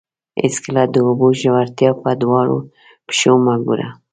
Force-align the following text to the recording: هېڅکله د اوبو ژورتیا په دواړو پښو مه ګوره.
هېڅکله 0.41 0.83
د 0.93 0.95
اوبو 1.07 1.27
ژورتیا 1.39 1.91
په 2.01 2.09
دواړو 2.21 2.57
پښو 3.07 3.33
مه 3.45 3.55
ګوره. 3.65 3.87